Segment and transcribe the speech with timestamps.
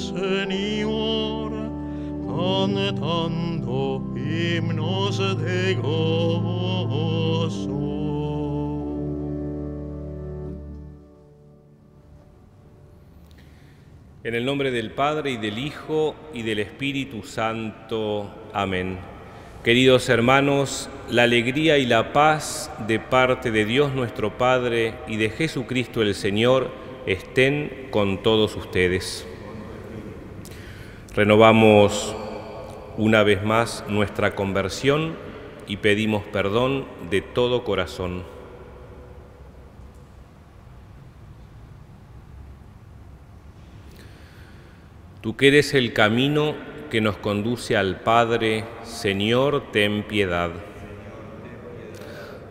[0.00, 1.52] Señor,
[2.26, 6.20] cantando himnos de gozo.
[14.24, 18.30] En el nombre del Padre y del Hijo y del Espíritu Santo.
[18.54, 18.98] Amén.
[19.62, 25.28] Queridos hermanos, la alegría y la paz de parte de Dios nuestro Padre y de
[25.28, 26.70] Jesucristo el Señor
[27.04, 29.26] estén con todos ustedes.
[31.14, 32.14] Renovamos
[32.96, 35.16] una vez más nuestra conversión
[35.66, 38.22] y pedimos perdón de todo corazón.
[45.20, 46.54] Tú que eres el camino
[46.90, 50.52] que nos conduce al Padre, Señor, ten piedad.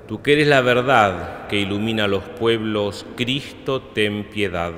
[0.05, 4.73] Tú que eres la verdad que ilumina a los pueblos, Cristo, ten piedad.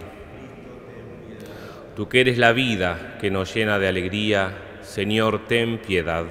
[2.02, 6.26] Tú que eres la vida que nos llena de alegría, Señor, ten piedad.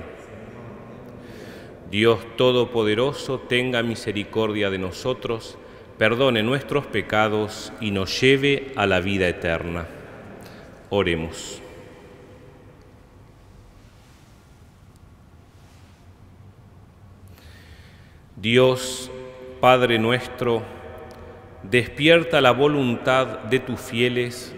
[1.92, 5.56] Dios Todopoderoso, tenga misericordia de nosotros,
[5.96, 9.86] perdone nuestros pecados y nos lleve a la vida eterna.
[10.88, 11.62] Oremos.
[18.34, 19.08] Dios,
[19.60, 20.64] Padre nuestro,
[21.62, 24.56] despierta la voluntad de tus fieles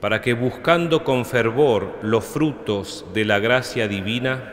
[0.00, 4.52] para que buscando con fervor los frutos de la gracia divina,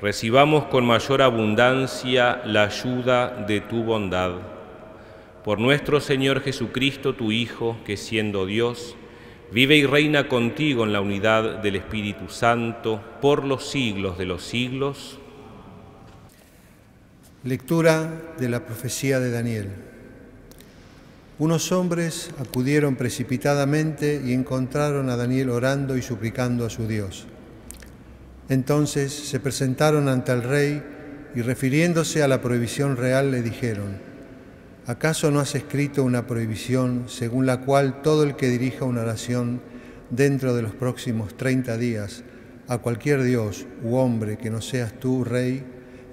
[0.00, 4.32] recibamos con mayor abundancia la ayuda de tu bondad.
[5.44, 8.96] Por nuestro Señor Jesucristo, tu Hijo, que siendo Dios,
[9.52, 14.42] vive y reina contigo en la unidad del Espíritu Santo por los siglos de los
[14.42, 15.18] siglos.
[17.44, 19.91] Lectura de la profecía de Daniel.
[21.42, 27.26] Unos hombres acudieron precipitadamente y encontraron a Daniel orando y suplicando a su Dios.
[28.48, 30.80] Entonces se presentaron ante el rey
[31.34, 33.98] y refiriéndose a la prohibición real le dijeron,
[34.86, 39.62] ¿acaso no has escrito una prohibición según la cual todo el que dirija una oración
[40.10, 42.22] dentro de los próximos treinta días
[42.68, 45.64] a cualquier dios u hombre que no seas tú, rey,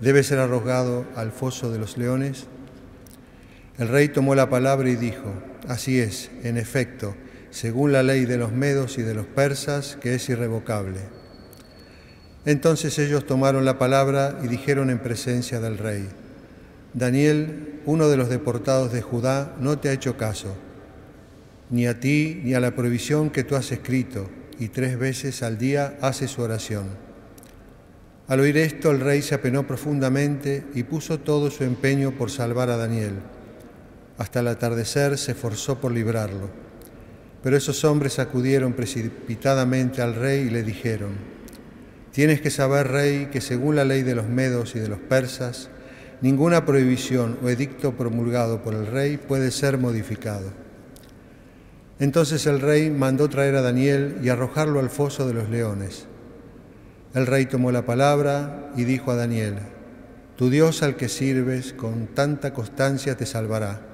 [0.02, 2.48] debe ser arrojado al foso de los leones?
[3.80, 5.34] El rey tomó la palabra y dijo,
[5.70, 7.16] así es, en efecto,
[7.50, 11.00] según la ley de los medos y de los persas, que es irrevocable.
[12.46, 16.10] Entonces ellos tomaron la palabra y dijeron en presencia del rey,
[16.94, 20.58] Daniel, uno de los deportados de Judá, no te ha hecho caso,
[21.70, 24.30] ni a ti ni a la prohibición que tú has escrito,
[24.60, 26.88] y tres veces al día hace su oración.
[28.28, 32.70] Al oír esto, el rey se apenó profundamente y puso todo su empeño por salvar
[32.70, 33.14] a Daniel.
[34.20, 36.50] Hasta el atardecer se esforzó por librarlo.
[37.42, 41.12] Pero esos hombres acudieron precipitadamente al rey y le dijeron,
[42.12, 45.70] Tienes que saber, rey, que según la ley de los medos y de los persas,
[46.20, 50.52] ninguna prohibición o edicto promulgado por el rey puede ser modificado.
[51.98, 56.08] Entonces el rey mandó traer a Daniel y arrojarlo al foso de los leones.
[57.14, 59.60] El rey tomó la palabra y dijo a Daniel,
[60.36, 63.89] Tu Dios al que sirves con tanta constancia te salvará.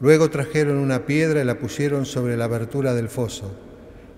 [0.00, 3.52] Luego trajeron una piedra y la pusieron sobre la abertura del foso.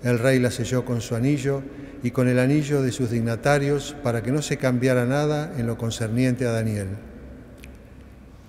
[0.03, 1.63] El rey la selló con su anillo
[2.03, 5.77] y con el anillo de sus dignatarios para que no se cambiara nada en lo
[5.77, 6.89] concerniente a Daniel.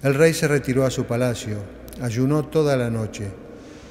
[0.03, 1.57] El rey se retiró a su palacio,
[2.01, 3.27] ayunó toda la noche,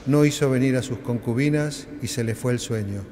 [0.07, 3.03] no hizo venir a sus concubinas y se le fue el sueño.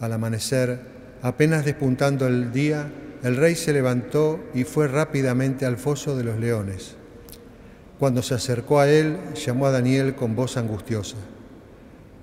[0.00, 0.80] Al amanecer,
[1.22, 2.90] Apenas despuntando el día,
[3.22, 6.96] el rey se levantó y fue rápidamente al foso de los leones.
[8.00, 11.18] Cuando se acercó a él, llamó a Daniel con voz angustiosa.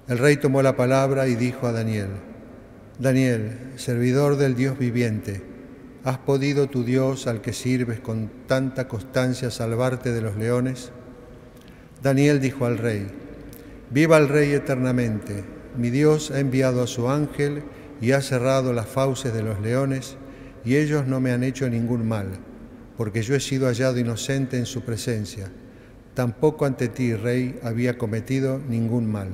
[0.08, 2.08] El rey tomó la palabra y dijo a Daniel,
[2.98, 5.44] Daniel, servidor del Dios viviente,
[6.04, 10.90] ¿has podido tu Dios al que sirves con tanta constancia salvarte de los leones?
[12.02, 13.06] Daniel dijo al rey,
[13.92, 15.44] Viva el rey eternamente,
[15.78, 17.62] mi Dios ha enviado a su ángel
[18.02, 20.18] y ha cerrado las fauces de los leones,
[20.66, 22.30] y ellos no me han hecho ningún mal,
[22.98, 25.52] porque yo he sido hallado inocente en su presencia.
[26.18, 29.28] Tampoco ante ti, rey, había cometido ningún mal.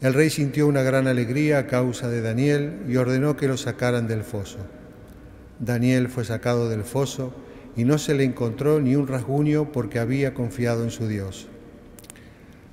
[0.00, 4.08] El rey sintió una gran alegría a causa de Daniel y ordenó que lo sacaran
[4.08, 4.58] del foso.
[5.60, 7.32] Daniel fue sacado del foso
[7.76, 11.46] y no se le encontró ni un rasguño porque había confiado en su Dios.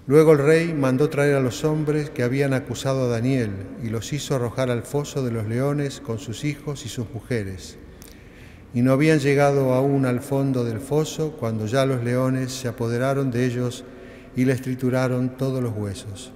[0.08, 3.52] Luego el rey mandó traer a los hombres que habían acusado a Daniel
[3.84, 7.78] y los hizo arrojar al foso de los leones con sus hijos y sus mujeres.
[8.76, 13.32] Y no habían llegado aún al fondo del foso cuando ya los leones se apoderaron
[13.32, 13.86] de ellos
[14.36, 16.32] y les trituraron todos los huesos.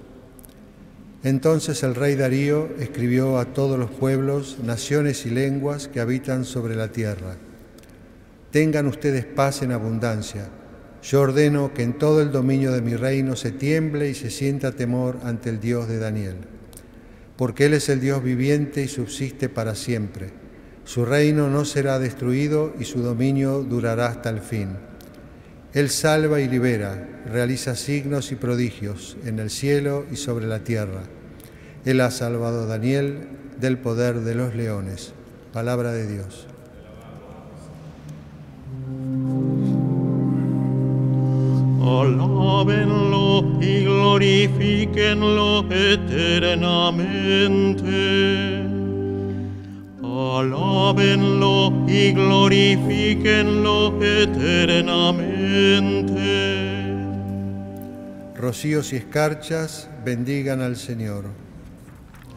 [1.22, 6.76] Entonces el rey Darío escribió a todos los pueblos, naciones y lenguas que habitan sobre
[6.76, 7.36] la tierra.
[8.50, 10.48] Tengan ustedes paz en abundancia.
[11.02, 14.72] Yo ordeno que en todo el dominio de mi reino se tiemble y se sienta
[14.72, 16.36] temor ante el Dios de Daniel,
[17.36, 20.39] porque Él es el Dios viviente y subsiste para siempre.
[20.90, 24.70] Su reino no será destruido y su dominio durará hasta el fin.
[25.72, 31.02] Él salva y libera, realiza signos y prodigios en el cielo y sobre la tierra.
[31.84, 33.28] Él ha salvado a Daniel
[33.60, 35.12] del poder de los leones.
[35.52, 36.48] Palabra de Dios.
[41.80, 48.69] Alábenlo y glorifíquenlo eternamente.
[50.40, 56.94] Alábenlo y glorifíquenlo eternamente.
[58.36, 61.26] Rocíos y escarchas bendigan al Señor.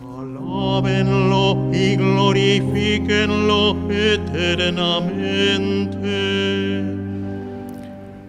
[0.02, 6.84] Alábenlo y glorifíquenlo eternamente.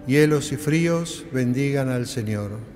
[0.06, 2.73] Hielos y fríos bendigan al Señor.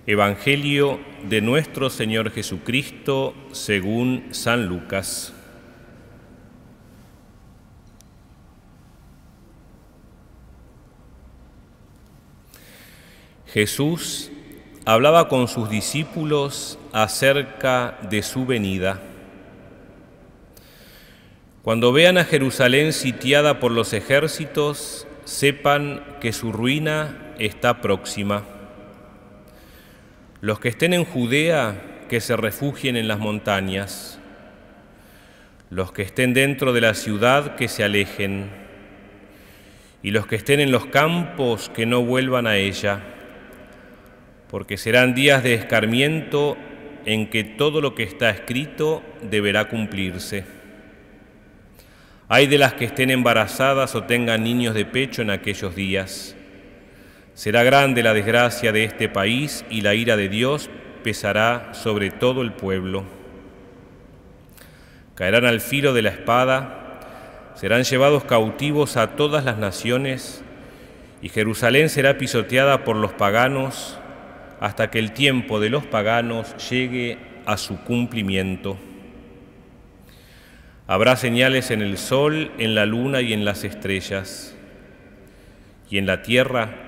[0.07, 5.33] Evangelio de nuestro Señor Jesucristo según San Lucas.
[13.47, 14.31] Jesús
[14.85, 19.01] hablaba con sus discípulos acerca de su venida.
[21.63, 28.43] Cuando vean a Jerusalén sitiada por los ejércitos, sepan que su ruina está próxima.
[30.41, 31.75] Los que estén en Judea,
[32.09, 34.19] que se refugien en las montañas.
[35.69, 38.49] Los que estén dentro de la ciudad, que se alejen.
[40.03, 43.01] Y los que estén en los campos, que no vuelvan a ella.
[44.49, 46.57] Porque serán días de escarmiento
[47.05, 50.43] en que todo lo que está escrito deberá cumplirse.
[52.27, 56.34] Hay de las que estén embarazadas o tengan niños de pecho en aquellos días.
[57.35, 60.69] Será grande la desgracia de este país y la ira de Dios
[61.03, 63.03] pesará sobre todo el pueblo.
[65.15, 67.01] Caerán al filo de la espada,
[67.55, 70.45] serán llevados cautivos a todas las naciones
[71.21, 73.99] y Jerusalén será pisoteada por los paganos
[74.61, 78.77] hasta que el tiempo de los paganos llegue a su cumplimiento.
[80.87, 84.55] Habrá señales en el sol, en la luna y en las estrellas.
[85.89, 86.84] Y en la tierra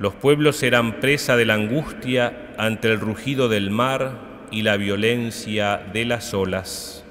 [0.00, 5.76] los pueblos serán presa de la angustia ante el rugido del mar y la violencia
[5.92, 7.04] de las olas.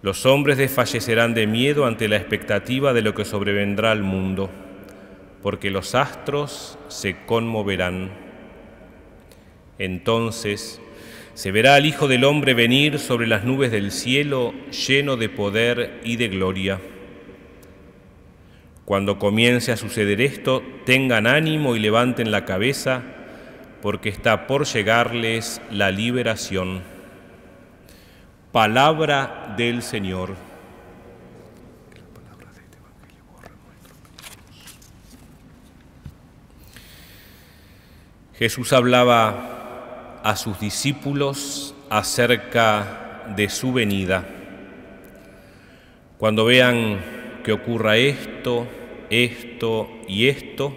[0.00, 4.48] Los hombres desfallecerán de miedo ante la expectativa de lo que sobrevendrá al mundo,
[5.42, 8.12] porque los astros se conmoverán.
[9.78, 10.80] Entonces,
[11.34, 16.00] se verá al Hijo del Hombre venir sobre las nubes del cielo lleno de poder
[16.02, 16.80] y de gloria.
[18.90, 23.02] Cuando comience a suceder esto, tengan ánimo y levanten la cabeza,
[23.82, 26.82] porque está por llegarles la liberación.
[28.50, 30.34] Palabra del Señor.
[38.34, 44.24] Jesús hablaba a sus discípulos acerca de su venida.
[46.18, 48.66] Cuando vean que ocurra esto,
[49.10, 50.74] esto y esto,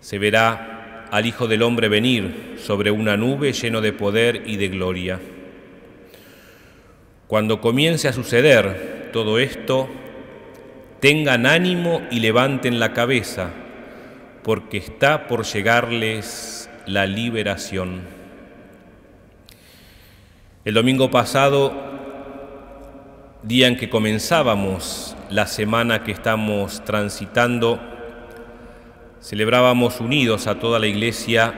[0.00, 4.68] se verá al Hijo del Hombre venir sobre una nube lleno de poder y de
[4.68, 5.20] gloria.
[7.26, 9.88] Cuando comience a suceder todo esto,
[11.00, 13.50] tengan ánimo y levanten la cabeza
[14.42, 18.00] porque está por llegarles la liberación.
[20.64, 21.72] El domingo pasado,
[23.42, 27.80] día en que comenzábamos la semana que estamos transitando,
[29.20, 31.54] celebrábamos unidos a toda la Iglesia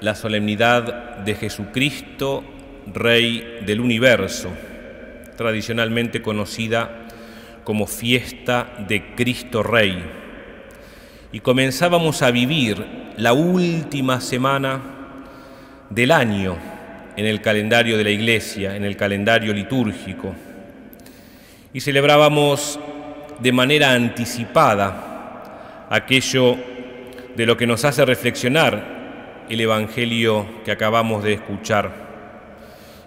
[0.00, 2.44] la solemnidad de Jesucristo,
[2.92, 4.48] Rey del universo,
[5.36, 7.06] tradicionalmente conocida
[7.64, 10.02] como fiesta de Cristo Rey
[11.32, 12.84] y comenzábamos a vivir
[13.16, 14.80] la última semana
[15.90, 16.56] del año
[17.16, 20.34] en el calendario de la iglesia, en el calendario litúrgico.
[21.74, 22.80] Y celebrábamos
[23.38, 26.56] de manera anticipada aquello
[27.36, 32.08] de lo que nos hace reflexionar el Evangelio que acabamos de escuchar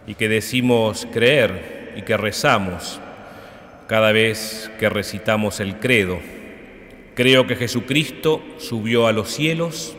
[0.07, 2.99] y que decimos creer y que rezamos
[3.87, 6.19] cada vez que recitamos el credo.
[7.13, 9.95] Creo que Jesucristo subió a los cielos,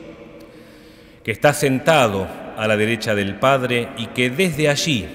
[1.23, 5.07] que está sentado a la derecha del Padre y que desde allí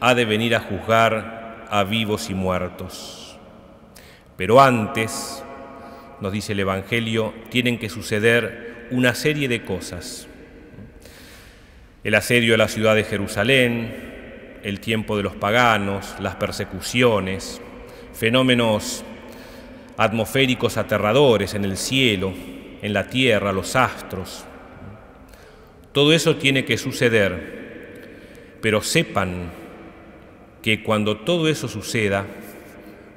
[0.00, 3.19] ha de venir a juzgar a vivos y muertos.
[4.40, 5.44] Pero antes,
[6.22, 10.28] nos dice el Evangelio, tienen que suceder una serie de cosas.
[12.04, 17.60] El asedio a la ciudad de Jerusalén, el tiempo de los paganos, las persecuciones,
[18.14, 19.04] fenómenos
[19.98, 22.32] atmosféricos aterradores en el cielo,
[22.80, 24.46] en la tierra, los astros.
[25.92, 29.50] Todo eso tiene que suceder, pero sepan
[30.62, 32.24] que cuando todo eso suceda,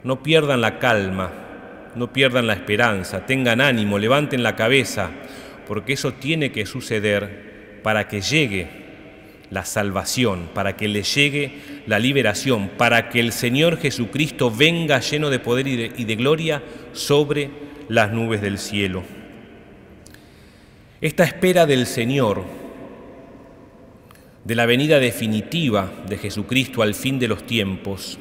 [0.03, 1.31] no pierdan la calma,
[1.95, 5.12] no pierdan la esperanza, tengan ánimo, levanten la cabeza,
[5.67, 8.83] porque eso tiene que suceder para que llegue
[9.50, 15.29] la salvación, para que le llegue la liberación, para que el Señor Jesucristo venga lleno
[15.29, 17.50] de poder y de, y de gloria sobre
[17.88, 19.03] las nubes del cielo.
[21.01, 22.43] Esta espera del Señor,
[24.43, 28.17] de la venida definitiva de Jesucristo al fin de los tiempos,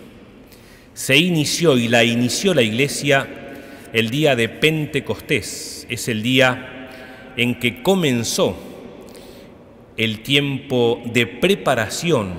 [0.94, 3.28] se inició y la inició la Iglesia
[3.92, 6.88] el día de Pentecostés, es el día
[7.36, 8.56] en que comenzó
[9.96, 12.34] el tiempo de preparación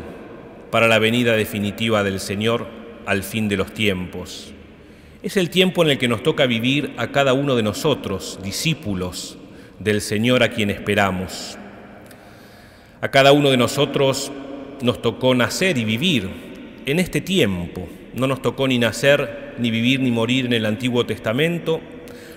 [0.72, 2.67] para la venida definitiva del Señor
[3.05, 4.53] al fin de los tiempos.
[5.22, 9.38] Es el tiempo en el que nos toca vivir a cada uno de nosotros, discípulos
[9.79, 11.57] del Señor a quien esperamos.
[13.01, 14.31] A cada uno de nosotros
[14.81, 16.29] nos tocó nacer y vivir
[16.86, 17.88] en este tiempo.
[18.13, 21.82] No nos tocó ni nacer, ni vivir, ni morir en el Antiguo Testamento.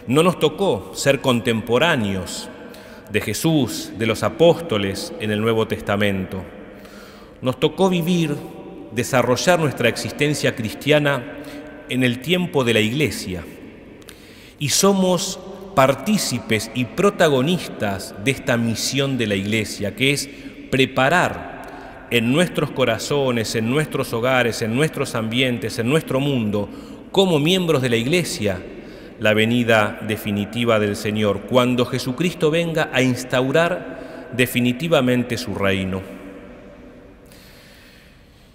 [0.06, 2.49] No nos tocó ser contemporáneos
[3.11, 6.42] de Jesús, de los apóstoles en el Nuevo Testamento.
[7.42, 8.35] Nos tocó vivir,
[8.92, 11.38] desarrollar nuestra existencia cristiana
[11.88, 13.45] en el tiempo de la Iglesia
[14.59, 15.38] y somos
[15.75, 20.28] partícipes y protagonistas de esta misión de la Iglesia, que es
[20.71, 21.55] preparar
[22.10, 26.68] en nuestros corazones, en nuestros hogares, en nuestros ambientes, en nuestro mundo,
[27.10, 28.62] como miembros de la Iglesia,
[29.18, 36.02] la venida definitiva del Señor, cuando Jesucristo venga a instaurar definitivamente su reino.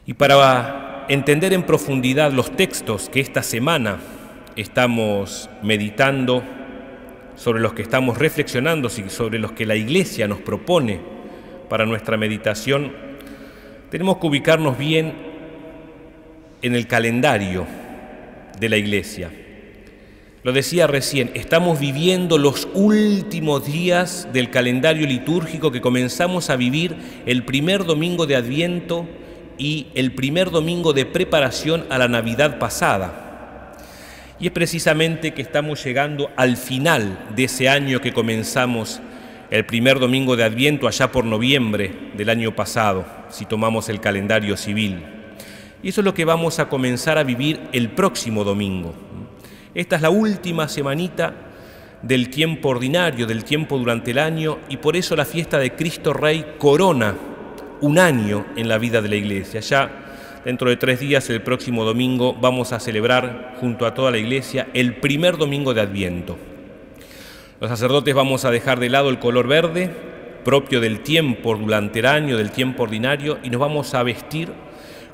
[0.06, 3.98] Y para entender en profundidad los textos que esta semana
[4.56, 6.44] estamos meditando,
[7.36, 11.00] sobre los que estamos reflexionando, sobre los que la Iglesia nos propone
[11.70, 13.11] para nuestra meditación,
[13.92, 15.14] tenemos que ubicarnos bien
[16.62, 17.68] en el calendario
[18.58, 19.30] de la Iglesia.
[20.44, 26.96] Lo decía recién, estamos viviendo los últimos días del calendario litúrgico que comenzamos a vivir
[27.26, 29.06] el primer domingo de Adviento
[29.58, 33.76] y el primer domingo de preparación a la Navidad pasada.
[34.40, 39.02] Y es precisamente que estamos llegando al final de ese año que comenzamos
[39.52, 44.56] el primer domingo de Adviento allá por noviembre del año pasado, si tomamos el calendario
[44.56, 45.04] civil.
[45.84, 48.94] Y eso es lo que vamos a comenzar a vivir el próximo domingo
[49.74, 51.34] Esta es la última semanita
[52.02, 56.14] del tiempo ordinario, del tiempo durante el año, y por eso la fiesta de Cristo
[56.14, 57.16] Rey corona
[57.82, 59.60] un año en la vida de la iglesia.
[59.60, 59.92] Ya
[60.46, 64.70] dentro de tres días, el próximo domingo, vamos a celebrar junto a toda la iglesia
[64.74, 66.51] el primer domingo de Adviento.
[67.62, 69.92] Los sacerdotes vamos a dejar de lado el color verde,
[70.44, 74.52] propio del tiempo durante el año, del tiempo ordinario, y nos vamos a vestir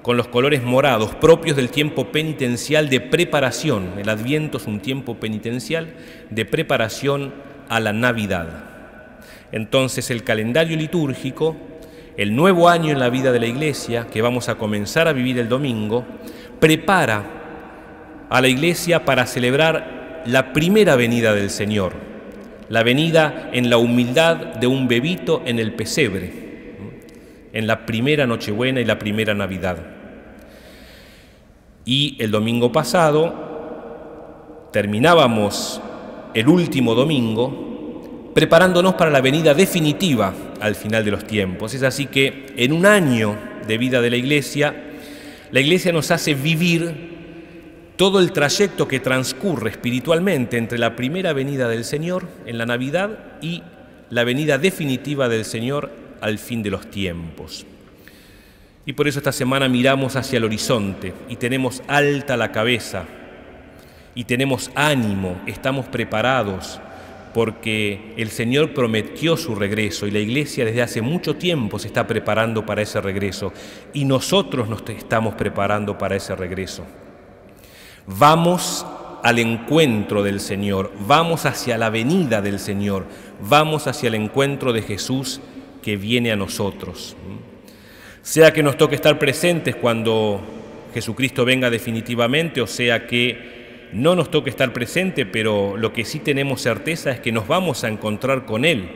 [0.01, 3.95] con los colores morados propios del tiempo penitencial de preparación.
[3.97, 5.93] El Adviento es un tiempo penitencial
[6.29, 7.33] de preparación
[7.67, 8.47] a la Navidad.
[9.51, 11.57] Entonces el calendario litúrgico,
[12.15, 15.37] el nuevo año en la vida de la Iglesia, que vamos a comenzar a vivir
[15.37, 16.05] el domingo,
[16.61, 17.25] prepara
[18.29, 22.07] a la Iglesia para celebrar la primera venida del Señor,
[22.69, 26.31] la venida en la humildad de un bebito en el pesebre,
[27.53, 29.77] en la primera Nochebuena y la primera Navidad.
[31.85, 35.81] Y el domingo pasado terminábamos
[36.33, 41.73] el último domingo preparándonos para la venida definitiva al final de los tiempos.
[41.73, 43.35] Es así que en un año
[43.67, 44.75] de vida de la Iglesia,
[45.51, 47.16] la Iglesia nos hace vivir
[47.97, 53.17] todo el trayecto que transcurre espiritualmente entre la primera venida del Señor en la Navidad
[53.41, 53.63] y
[54.11, 55.89] la venida definitiva del Señor
[56.21, 57.65] al fin de los tiempos.
[58.85, 63.05] Y por eso esta semana miramos hacia el horizonte y tenemos alta la cabeza
[64.13, 66.79] y tenemos ánimo, estamos preparados
[67.33, 72.05] porque el Señor prometió su regreso y la iglesia desde hace mucho tiempo se está
[72.05, 73.51] preparando para ese regreso
[73.91, 76.85] y nosotros nos estamos preparando para ese regreso.
[78.07, 78.85] Vamos
[79.23, 83.05] al encuentro del Señor, vamos hacia la venida del Señor,
[83.41, 85.41] vamos hacia el encuentro de Jesús
[85.81, 87.15] que viene a nosotros
[88.27, 90.41] sea que nos toque estar presentes cuando
[90.93, 96.19] Jesucristo venga definitivamente, o sea que no nos toque estar presente, pero lo que sí
[96.19, 98.89] tenemos certeza es que nos vamos a encontrar con Él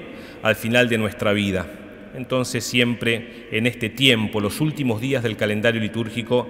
[0.43, 1.65] al final de nuestra vida.
[2.13, 6.50] Entonces siempre en este tiempo, los últimos días del calendario litúrgico,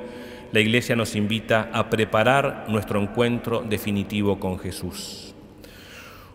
[0.51, 5.33] la Iglesia nos invita a preparar nuestro encuentro definitivo con Jesús.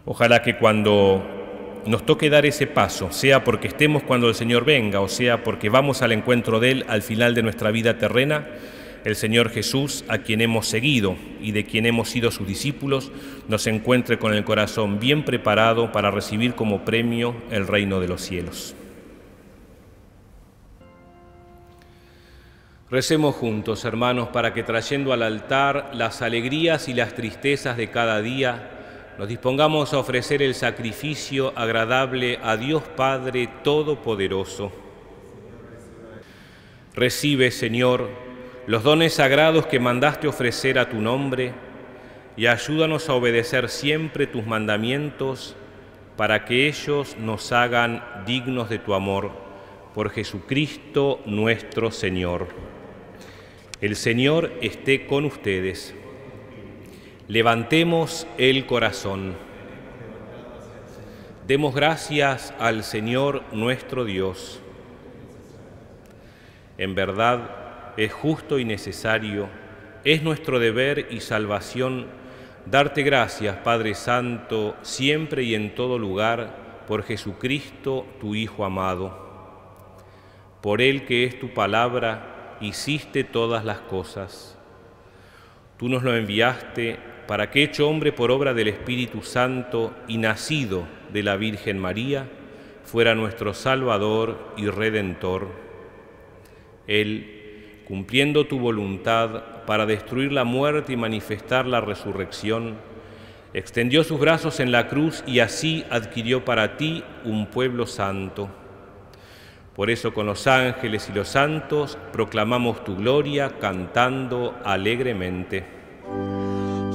[0.05, 1.23] Ojalá que cuando
[1.87, 5.69] nos toque dar ese paso, sea porque estemos cuando el Señor venga, o sea porque
[5.69, 8.47] vamos al encuentro de Él al final de nuestra vida terrena,
[9.05, 13.13] el Señor Jesús, a quien hemos seguido y de quien hemos sido sus discípulos,
[13.47, 18.23] nos encuentre con el corazón bien preparado para recibir como premio el reino de los
[18.23, 18.75] cielos.
[22.89, 28.23] Recemos juntos, hermanos, para que trayendo al altar las alegrías y las tristezas de cada
[28.23, 28.71] día,
[29.19, 34.71] nos dispongamos a ofrecer el sacrificio agradable a Dios Padre Todopoderoso.
[36.95, 38.09] Recibe, Señor,
[38.69, 41.55] los dones sagrados que mandaste ofrecer a tu nombre
[42.37, 45.57] y ayúdanos a obedecer siempre tus mandamientos
[46.17, 49.33] para que ellos nos hagan dignos de tu amor.
[49.93, 52.76] Por Jesucristo nuestro Señor.
[53.83, 55.95] El Señor esté con ustedes.
[57.29, 59.35] Levantemos el corazón.
[61.47, 64.63] Demos gracias al Señor nuestro Dios.
[66.79, 69.51] En verdad es justo y necesario,
[70.05, 72.07] es nuestro deber y salvación
[72.65, 79.27] darte gracias, Padre Santo, siempre y en todo lugar, por Jesucristo, tu Hijo amado.
[80.63, 84.59] Por Él que es tu palabra, hiciste todas las cosas.
[85.79, 90.87] Tú nos lo enviaste para que hecho hombre por obra del Espíritu Santo y nacido
[91.13, 92.29] de la Virgen María,
[92.85, 95.49] fuera nuestro Salvador y Redentor.
[96.87, 102.77] Él, cumpliendo tu voluntad para destruir la muerte y manifestar la resurrección,
[103.53, 108.49] extendió sus brazos en la cruz y así adquirió para ti un pueblo santo.
[109.77, 115.67] Por eso con los ángeles y los santos proclamamos tu gloria cantando alegremente.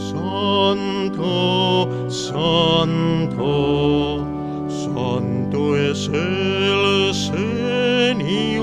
[0.10, 1.30] Santo,
[2.10, 3.38] santo,
[4.68, 8.56] santo es el Señor.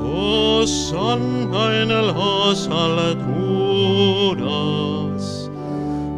[0.00, 3.28] Oh, santa en las alturas.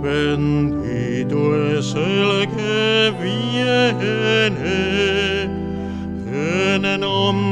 [0.01, 5.19] Bendito es el que viene en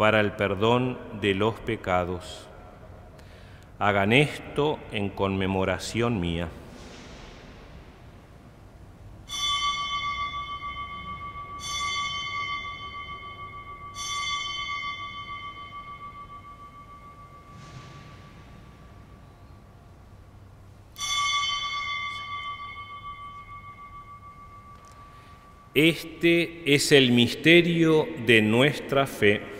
[0.00, 2.48] para el perdón de los pecados.
[3.78, 6.48] Hagan esto en conmemoración mía.
[25.74, 29.59] Este es el misterio de nuestra fe.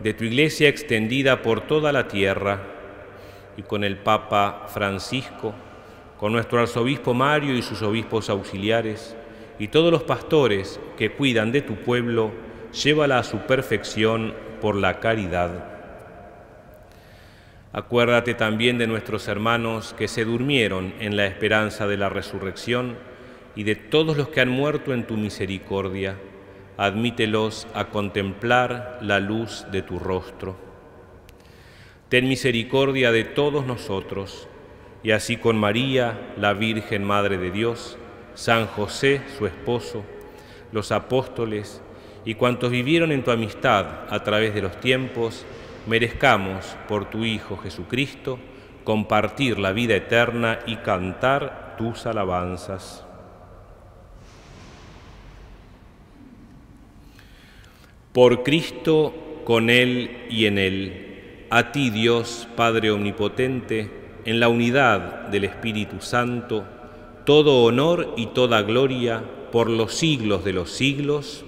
[0.00, 2.60] de tu iglesia extendida por toda la tierra
[3.56, 5.54] y con el Papa Francisco,
[6.18, 9.16] con nuestro arzobispo Mario y sus obispos auxiliares
[9.58, 12.32] y todos los pastores que cuidan de tu pueblo,
[12.72, 15.72] llévala a su perfección por la caridad.
[17.72, 22.96] Acuérdate también de nuestros hermanos que se durmieron en la esperanza de la resurrección
[23.56, 26.16] y de todos los que han muerto en tu misericordia.
[26.76, 30.56] Admítelos a contemplar la luz de tu rostro.
[32.08, 34.48] Ten misericordia de todos nosotros,
[35.02, 37.98] y así con María, la Virgen Madre de Dios,
[38.34, 40.02] San José, su esposo,
[40.72, 41.82] los apóstoles
[42.24, 45.44] y cuantos vivieron en tu amistad a través de los tiempos,
[45.86, 48.38] merezcamos por tu Hijo Jesucristo
[48.84, 53.04] compartir la vida eterna y cantar tus alabanzas.
[58.12, 63.90] Por Cristo, con Él y en Él, a ti Dios, Padre Omnipotente,
[64.24, 66.64] en la unidad del Espíritu Santo,
[67.24, 71.44] todo honor y toda gloria por los siglos de los siglos.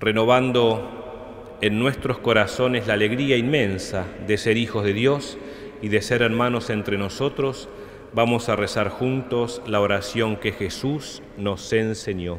[0.00, 5.38] renovando en nuestros corazones la alegría inmensa de ser hijos de Dios
[5.82, 7.68] y de ser hermanos entre nosotros,
[8.12, 12.38] vamos a rezar juntos la oración que Jesús nos enseñó.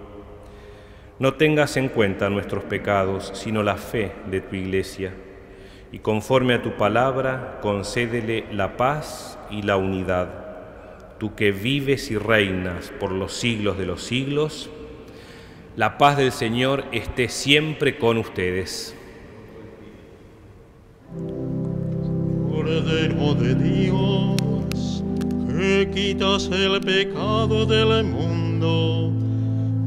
[1.21, 5.13] No tengas en cuenta nuestros pecados, sino la fe de tu iglesia,
[5.91, 10.41] y conforme a tu palabra, concédele la paz y la unidad
[11.19, 14.71] tú que vives y reinas por los siglos de los siglos,
[15.75, 18.95] la paz del Señor esté siempre con ustedes.
[22.49, 25.03] Cordero de Dios,
[25.47, 29.20] que quitas el pecado del mundo,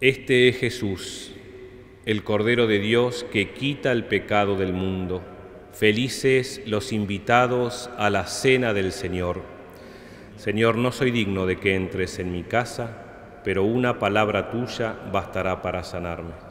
[0.00, 1.32] Este es Jesús,
[2.06, 5.24] el Cordero de Dios que quita el pecado del mundo.
[5.72, 9.42] Felices los invitados a la cena del Señor.
[10.36, 15.62] Señor, no soy digno de que entres en mi casa, pero una palabra tuya bastará
[15.62, 16.47] para sanarme.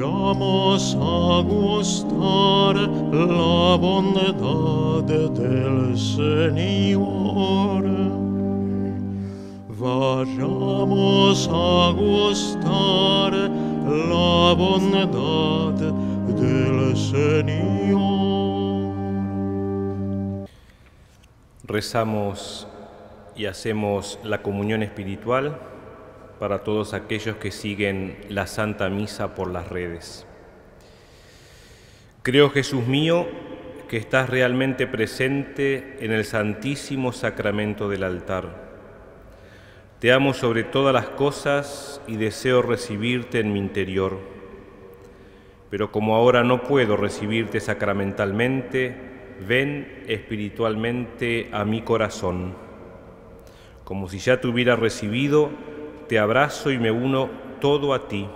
[0.00, 7.84] Vayamos a gustar la bondad del Señor.
[9.78, 15.76] Vayamos a gustar la bondad
[16.28, 18.00] del Señor.
[21.64, 22.66] Rezamos
[23.36, 25.69] y hacemos la comunión espiritual
[26.40, 30.26] para todos aquellos que siguen la Santa Misa por las redes.
[32.22, 33.28] Creo, Jesús mío,
[33.88, 38.70] que estás realmente presente en el Santísimo Sacramento del altar.
[39.98, 44.18] Te amo sobre todas las cosas y deseo recibirte en mi interior.
[45.68, 48.96] Pero como ahora no puedo recibirte sacramentalmente,
[49.46, 52.54] ven espiritualmente a mi corazón.
[53.84, 55.50] Como si ya te hubiera recibido,
[56.10, 58.26] te abrazo y me uno todo a ti.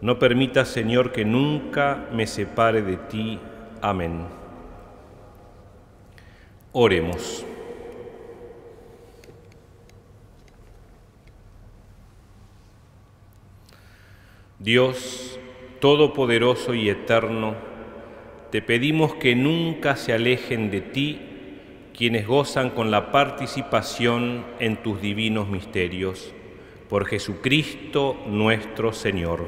[0.00, 3.40] No permitas, Señor, que nunca me separe de ti.
[3.82, 4.24] Amén.
[6.70, 7.44] Oremos.
[14.60, 15.40] Dios
[15.80, 17.56] Todopoderoso y Eterno,
[18.52, 21.20] te pedimos que nunca se alejen de ti
[21.98, 26.32] quienes gozan con la participación en tus divinos misterios
[26.88, 29.46] por Jesucristo nuestro Señor.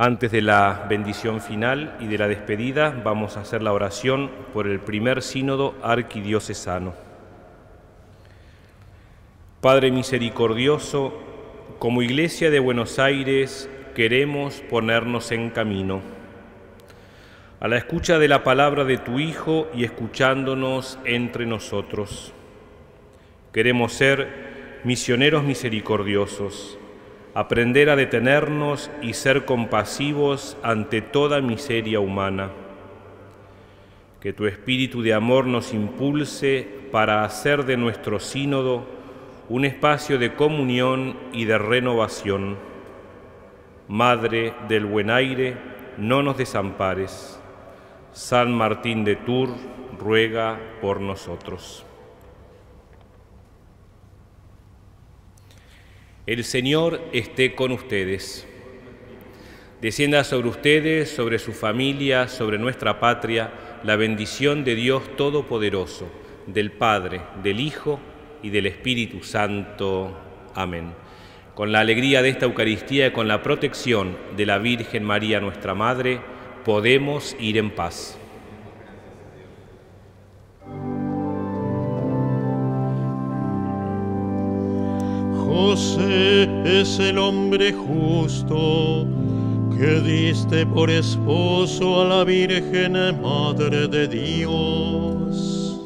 [0.00, 4.68] Antes de la bendición final y de la despedida, vamos a hacer la oración por
[4.68, 6.94] el primer sínodo arquidiocesano.
[9.60, 11.12] Padre misericordioso,
[11.80, 16.00] como Iglesia de Buenos Aires queremos ponernos en camino.
[17.58, 22.32] A la escucha de la palabra de tu Hijo y escuchándonos entre nosotros.
[23.52, 24.47] Queremos ser
[24.84, 26.78] misioneros misericordiosos,
[27.34, 32.50] aprender a detenernos y ser compasivos ante toda miseria humana.
[34.20, 38.86] Que tu espíritu de amor nos impulse para hacer de nuestro sínodo
[39.48, 42.56] un espacio de comunión y de renovación.
[43.88, 45.56] Madre del buen aire,
[45.96, 47.40] no nos desampares.
[48.12, 49.52] San Martín de Tours
[49.98, 51.84] ruega por nosotros.
[56.28, 58.46] El Señor esté con ustedes.
[59.80, 63.50] Descienda sobre ustedes, sobre su familia, sobre nuestra patria,
[63.82, 66.06] la bendición de Dios Todopoderoso,
[66.46, 67.98] del Padre, del Hijo
[68.42, 70.18] y del Espíritu Santo.
[70.54, 70.92] Amén.
[71.54, 75.74] Con la alegría de esta Eucaristía y con la protección de la Virgen María, nuestra
[75.74, 76.20] Madre,
[76.62, 78.18] podemos ir en paz.
[86.68, 89.06] Es el hombre justo
[89.76, 95.80] que diste por esposo a la Virgen Madre de Dios.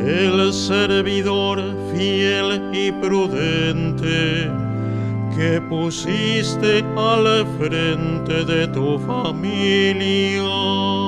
[0.00, 1.60] El servidor
[1.92, 4.50] fiel y prudente
[5.36, 10.99] que pusiste al frente de tu familia